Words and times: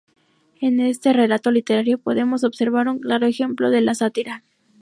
En 0.61 0.79
este 0.79 1.13
relato 1.13 1.51
literario 1.51 1.99
podemos 1.99 2.43
observar 2.43 2.87
un 2.87 2.97
claro 2.97 3.27
ejemplo 3.27 3.69
de 3.69 3.81
la 3.81 3.93
sátira. 3.93 4.43